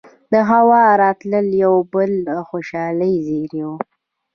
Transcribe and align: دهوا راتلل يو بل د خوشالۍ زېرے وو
دهوا 0.31 0.83
راتلل 1.03 1.47
يو 1.63 1.73
بل 1.93 2.11
د 2.27 2.29
خوشالۍ 2.47 3.13
زېرے 3.25 3.61
وو 3.67 3.75